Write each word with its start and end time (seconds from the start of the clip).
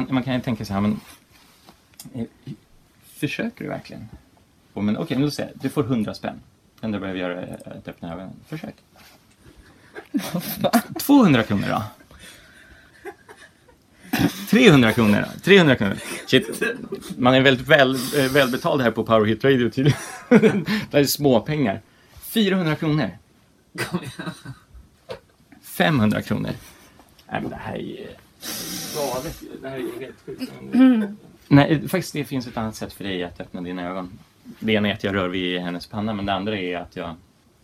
man, 0.00 0.14
man 0.14 0.22
kan 0.22 0.34
ju 0.34 0.40
tänka 0.40 0.64
så 0.64 0.72
här, 0.72 0.80
men 0.80 1.00
eh, 2.14 2.24
försöker 3.02 3.64
du 3.64 3.70
verkligen? 3.70 4.08
Och, 4.72 4.84
men 4.84 4.96
okej, 4.96 5.04
okay, 5.04 5.24
låt 5.24 5.34
säga, 5.34 5.48
du 5.54 5.68
får 5.68 5.82
100 5.82 6.14
spänn. 6.14 6.40
Det 6.80 6.86
enda 6.86 6.98
du 6.98 7.00
behöver 7.00 7.20
göra 7.20 7.42
är 7.42 7.78
att 7.78 7.88
öppna 7.88 8.12
ögonen. 8.12 8.32
Försök. 8.48 8.74
200 10.98 11.42
kronor 11.42 11.68
då? 11.68 11.82
300 14.50 14.92
kronor 14.92 15.26
då? 15.34 15.40
300 15.40 15.76
kronor. 15.76 15.96
Shit. 16.26 16.62
Man 17.16 17.34
är 17.34 17.40
väldigt 17.40 17.68
väl, 17.68 17.94
eh, 17.94 18.32
välbetald 18.32 18.82
här 18.82 18.90
på 18.90 19.04
Power 19.04 19.26
Hit 19.26 19.44
Radio 19.44 19.70
tydligen. 19.70 19.98
det 20.30 20.92
här 20.92 21.00
är 21.00 21.04
småpengar. 21.04 21.80
400 22.20 22.76
kronor. 22.76 23.10
500 25.62 26.22
kronor. 26.22 26.50
Nej 27.30 27.40
men 27.40 27.50
det 27.50 27.56
här 27.56 27.76
är 27.76 28.16
galet. 28.94 29.42
Det 29.62 29.68
här 29.68 29.76
är 29.76 30.00
helt 30.00 30.20
sjukt. 30.26 30.52
Mm. 30.72 31.16
Nej, 31.48 31.88
faktiskt 31.88 32.12
det 32.12 32.24
finns 32.24 32.46
ett 32.46 32.56
annat 32.56 32.76
sätt 32.76 32.92
för 32.92 33.04
dig 33.04 33.24
att 33.24 33.40
öppna 33.40 33.60
dina 33.60 33.88
ögon. 33.88 34.18
Det 34.58 34.72
ena 34.72 34.88
är 34.88 34.92
att 34.92 35.04
jag 35.04 35.14
rör 35.14 35.28
vid 35.28 35.60
hennes 35.60 35.86
panna 35.86 36.14
men 36.14 36.26
det 36.26 36.32
andra 36.32 36.58
är 36.58 36.76
att, 36.76 36.96
jag, 36.96 37.14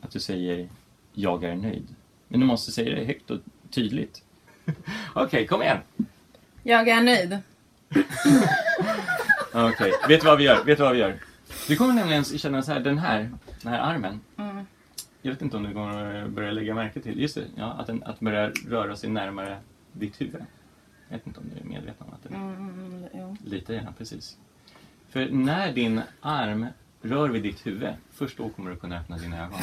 att 0.01 0.11
du 0.11 0.21
säger 0.21 0.69
jag 1.13 1.45
är 1.45 1.55
nöjd. 1.55 1.87
Men 2.29 2.41
du 2.41 2.47
måste 2.47 2.73
säga 2.73 2.95
det 2.95 3.05
högt 3.05 3.31
och 3.31 3.39
tydligt. 3.71 4.23
Okej, 4.65 5.25
okay, 5.25 5.47
kom 5.47 5.63
igen. 5.63 5.79
Jag 6.63 6.89
är 6.89 7.01
nöjd. 7.01 7.39
Okej, 9.53 9.69
okay. 9.69 9.93
vet 10.09 10.21
du 10.21 10.27
vad 10.27 10.39
vi 10.39 10.45
gör? 10.45 10.65
Vet 10.65 10.79
du 10.79 10.85
vad 10.85 10.93
vi 10.93 10.99
gör? 10.99 11.19
Du 11.69 11.77
kommer 11.77 11.95
nämligen 11.95 12.25
känna 12.25 12.63
så 12.63 12.73
här, 12.73 12.81
den 12.81 12.99
här, 12.99 13.31
den 13.63 13.73
här 13.73 13.81
armen. 13.81 14.21
Mm. 14.37 14.67
Jag 15.23 15.33
vet 15.33 15.43
inte 15.43 15.57
om 15.57 15.63
du 15.63 15.73
kommer 15.73 16.25
att 16.25 16.31
börja 16.31 16.51
lägga 16.51 16.75
märke 16.75 17.01
till, 17.01 17.21
just 17.21 17.35
det, 17.35 17.45
ja, 17.57 17.73
att 17.73 17.87
den 17.87 18.03
att 18.03 18.21
börja 18.21 18.51
röra 18.69 18.97
sig 18.97 19.11
närmare 19.11 19.59
ditt 19.93 20.21
huvud. 20.21 20.43
Jag 21.09 21.17
vet 21.17 21.27
inte 21.27 21.41
om 21.41 21.51
du 21.55 21.61
är 21.61 21.65
medveten 21.65 22.07
om 22.07 22.13
att 22.13 22.23
det 22.23 22.29
är 22.29 22.39
mm, 22.39 23.05
ja. 23.13 23.37
Lite 23.45 23.75
grann, 23.75 23.95
precis. 23.99 24.37
För 25.09 25.29
när 25.31 25.73
din 25.73 26.01
arm 26.21 26.67
rör 27.03 27.29
vid 27.29 27.43
ditt 27.43 27.67
huvud, 27.67 27.95
först 28.13 28.39
då 28.39 28.49
kommer 28.49 28.71
du 28.71 28.77
kunna 28.77 29.01
öppna 29.01 29.19
dina 29.19 29.45
ögon. 29.45 29.61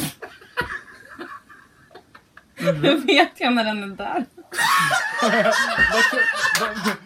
Mm. 2.56 2.76
Hur 2.76 3.06
vet 3.06 3.40
jag 3.40 3.53
när 3.53 3.64
den 3.64 3.84
är 3.84 3.88
där? 3.95 4.26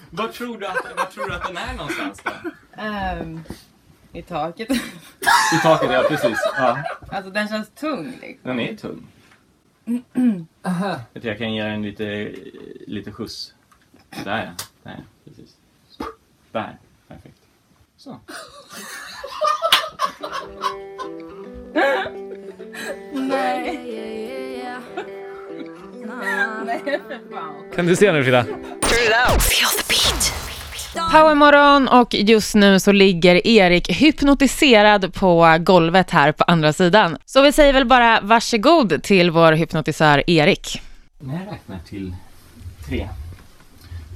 Var 0.09 0.27
tror, 0.27 0.57
du 0.57 0.67
att, 0.67 1.11
tror 1.11 1.29
du 1.29 1.35
att 1.35 1.47
den 1.47 1.57
är 1.57 1.73
någonstans 1.73 2.23
då? 2.23 2.31
Um, 3.21 3.43
I 4.13 4.21
taket. 4.21 4.71
I 4.71 5.59
taket, 5.63 5.91
ja 5.91 6.05
precis. 6.09 6.37
Ja. 6.57 6.83
Alltså 7.11 7.31
den 7.31 7.47
känns 7.47 7.69
tung 7.69 8.17
liksom. 8.21 8.49
Den 8.49 8.59
är 8.59 8.75
tung. 8.75 9.07
Jag 11.13 11.37
kan 11.37 11.53
ge 11.53 11.63
den 11.63 11.81
lite, 11.81 12.35
lite 12.87 13.11
skjuts. 13.11 13.53
Där 14.09 14.45
ja. 14.45 14.65
Där, 14.83 15.03
precis. 15.25 15.55
Där. 16.51 16.77
Perfekt. 17.07 17.37
Så. 17.97 18.19
Nej. 23.11 23.87
Kan 27.75 27.85
du 27.85 27.95
se 27.95 28.11
nu 28.11 28.23
Frida? 28.23 28.45
Powermorgon 31.11 31.87
och 31.87 32.13
just 32.13 32.55
nu 32.55 32.79
så 32.79 32.91
ligger 32.91 33.47
Erik 33.47 33.89
hypnotiserad 33.89 35.13
på 35.13 35.57
golvet 35.59 36.11
här 36.11 36.31
på 36.31 36.43
andra 36.43 36.73
sidan. 36.73 37.17
Så 37.25 37.41
vi 37.41 37.51
säger 37.51 37.73
väl 37.73 37.85
bara 37.85 38.19
varsågod 38.21 39.03
till 39.03 39.31
vår 39.31 39.51
hypnotisör 39.51 40.23
Erik. 40.27 40.81
När 41.19 41.33
jag 41.33 41.53
räknar 41.53 41.79
till 41.89 42.15
tre 42.87 43.07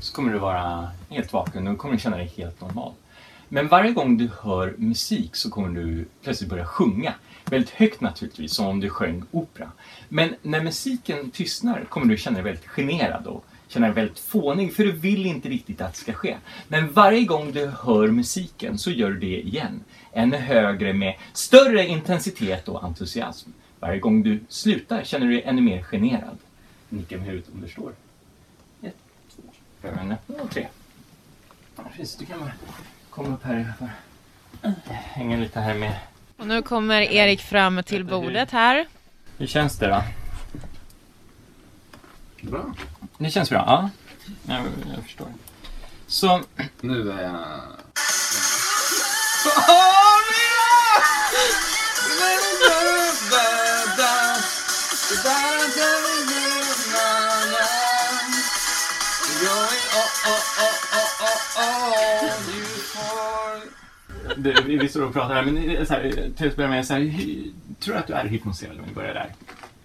så 0.01 0.13
kommer 0.13 0.33
du 0.33 0.39
vara 0.39 0.91
helt 1.09 1.33
vaken 1.33 1.67
och 1.67 1.77
kommer 1.77 1.97
känna 1.97 2.17
dig 2.17 2.31
helt 2.37 2.61
normal. 2.61 2.93
Men 3.49 3.67
varje 3.67 3.91
gång 3.91 4.17
du 4.17 4.29
hör 4.41 4.73
musik 4.77 5.35
så 5.35 5.49
kommer 5.49 5.81
du 5.81 6.05
plötsligt 6.23 6.49
börja 6.49 6.65
sjunga. 6.65 7.13
Väldigt 7.45 7.69
högt 7.69 8.01
naturligtvis, 8.01 8.53
som 8.53 8.65
om 8.65 8.79
du 8.79 8.89
sjöng 8.89 9.23
opera. 9.31 9.71
Men 10.09 10.35
när 10.41 10.63
musiken 10.63 11.31
tystnar 11.31 11.85
kommer 11.89 12.05
du 12.05 12.17
känna 12.17 12.35
dig 12.35 12.43
väldigt 12.43 12.67
generad 12.67 13.27
och 13.27 13.45
känna 13.67 13.85
dig 13.85 13.95
väldigt 13.95 14.19
fånig, 14.19 14.75
för 14.75 14.83
du 14.83 14.91
vill 14.91 15.25
inte 15.25 15.49
riktigt 15.49 15.81
att 15.81 15.93
det 15.93 15.99
ska 15.99 16.13
ske. 16.13 16.37
Men 16.67 16.93
varje 16.93 17.25
gång 17.25 17.51
du 17.51 17.71
hör 17.81 18.07
musiken 18.07 18.77
så 18.77 18.91
gör 18.91 19.09
du 19.09 19.19
det 19.19 19.41
igen. 19.41 19.83
Ännu 20.13 20.37
högre 20.37 20.93
med 20.93 21.15
större 21.33 21.87
intensitet 21.87 22.67
och 22.67 22.83
entusiasm. 22.83 23.49
Varje 23.79 23.99
gång 23.99 24.23
du 24.23 24.39
slutar 24.49 25.03
känner 25.03 25.27
du 25.27 25.33
dig 25.33 25.43
ännu 25.43 25.61
mer 25.61 25.83
generad. 25.83 26.37
Nicka 26.89 27.17
med 27.17 27.25
huvudet 27.25 27.49
om 27.53 27.61
du 27.61 27.67
står. 27.67 27.93
Ett, 28.81 28.95
två, 29.35 29.41
ögonen 29.83 30.17
och 30.27 30.51
tre. 30.51 30.67
Precis, 31.89 32.15
du 32.15 32.25
kan 32.25 32.39
bara 32.39 32.51
komma 33.09 33.35
upp 33.35 33.43
här. 33.43 33.73
Hänga 34.85 35.37
lite 35.37 35.59
här 35.59 35.73
med 35.73 35.93
och 36.41 36.47
nu 36.47 36.61
kommer 36.61 37.01
Erik 37.01 37.41
fram 37.41 37.83
till 37.83 38.05
bordet 38.05 38.51
här. 38.51 38.85
Hur 39.37 39.47
känns 39.47 39.77
det 39.77 39.87
då? 39.87 40.03
Bra. 42.41 42.73
Det 43.17 43.29
känns 43.29 43.49
bra? 43.49 43.89
Ja, 44.47 44.53
jag, 44.53 44.63
jag 44.95 45.03
förstår. 45.03 45.27
Så... 46.07 46.41
Nu 46.81 47.11
är 47.11 47.23
jag... 47.23 47.61
du, 64.35 64.77
vi 64.77 64.89
står 64.89 65.01
och 65.01 65.13
pratar 65.13 65.35
här, 65.35 65.43
men 65.43 65.85
så 65.85 65.93
här, 65.93 66.31
till 66.37 66.47
att 66.47 66.55
börja 66.55 66.69
med, 66.69 66.87
så 66.87 66.93
här, 66.93 67.13
tror 67.79 67.93
du 67.93 67.99
att 67.99 68.07
du 68.07 68.13
är 68.13 68.25
hypnotiserad 68.25 68.79
om 68.79 68.85
vi 68.87 68.93
börjar 68.93 69.13
där? 69.13 69.33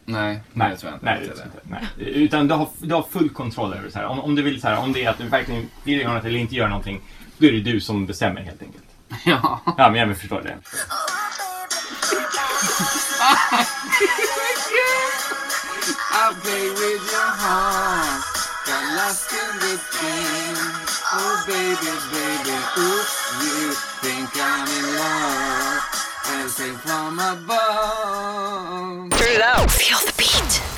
Nej, 0.05 0.41
nej, 0.53 0.71
det 0.71 0.77
tror 0.77 0.93
jag 0.93 0.97
inte. 0.97 1.05
Nej, 1.05 1.21
det 1.21 1.27
inte. 1.27 1.45
Nej. 1.63 1.83
Utan 1.97 2.49
du 2.49 2.55
har, 2.55 2.69
du 2.79 2.95
har 2.95 3.03
full 3.03 3.31
kontroll 3.31 3.73
över 3.73 3.91
det. 3.95 4.07
Om, 4.07 4.21
om 4.21 4.35
du 4.35 4.43
vill, 4.43 4.61
så 4.61 4.69
här, 4.69 4.79
om 4.79 4.93
det 4.93 5.05
är 5.05 5.11
att 5.11 5.19
du 5.19 5.29
verkligen 5.29 5.69
vill 5.85 6.01
göra 6.01 6.15
något 6.15 6.25
eller 6.25 6.39
inte 6.39 6.55
göra 6.55 6.69
någonting, 6.69 7.01
då 7.39 7.47
är 7.47 7.53
det 7.53 7.61
du 7.61 7.81
som 7.81 8.07
bestämmer 8.07 8.41
helt 8.41 8.63
enkelt. 8.63 8.85
Ja. 9.25 9.61
Ja, 9.79 9.91
men 9.91 10.09
jag 10.09 10.19
förstår 10.19 10.43
det. 10.43 10.57
I 16.17 16.33
play 16.43 16.69
with 16.71 17.13
your 17.13 17.31
heart 17.37 18.36
lost 19.07 19.33
in 19.33 19.55
the 19.61 19.75
game 20.01 20.57
Oh 21.13 21.45
baby, 21.47 21.93
baby, 22.11 22.57
you 23.41 23.73
think 24.03 24.29
I'm 24.35 24.67
in 24.67 24.87
love? 24.99 25.83
And 26.29 26.51
sing 26.51 26.75
from 26.75 27.21
above. 27.21 29.11
Turn 29.11 29.33
it 29.37 29.43
out, 29.43 29.71
feel 29.71 29.99
the 29.99 30.13
beat 30.19 30.76